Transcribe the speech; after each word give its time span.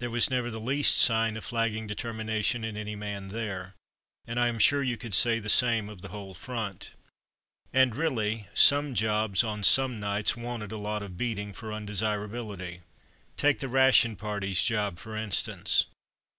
There 0.00 0.10
was 0.10 0.28
never 0.28 0.50
the 0.50 0.60
least 0.60 0.98
sign 0.98 1.34
of 1.34 1.44
flagging 1.46 1.86
determination 1.86 2.62
in 2.62 2.76
any 2.76 2.94
man 2.94 3.28
there, 3.28 3.74
and 4.26 4.38
I 4.38 4.48
am 4.48 4.58
sure 4.58 4.82
you 4.82 4.98
could 4.98 5.14
say 5.14 5.38
the 5.38 5.48
same 5.48 5.88
of 5.88 6.02
the 6.02 6.08
whole 6.10 6.34
front. 6.34 6.92
And, 7.72 7.96
really, 7.96 8.48
some 8.52 8.94
jobs 8.94 9.42
on 9.42 9.64
some 9.64 9.98
nights 9.98 10.36
wanted 10.36 10.72
a 10.72 10.76
lot 10.76 11.02
of 11.02 11.16
beating 11.16 11.54
for 11.54 11.70
undesirability. 11.72 12.80
Take 13.38 13.60
the 13.60 13.68
ration 13.70 14.14
party's 14.14 14.62
job, 14.62 14.98
for 14.98 15.16
instance. 15.16 15.86